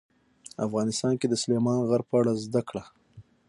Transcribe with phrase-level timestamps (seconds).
[0.65, 2.83] افغانستان کې د سلیمان غر په اړه زده کړه.